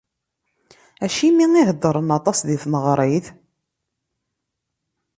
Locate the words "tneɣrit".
2.63-3.27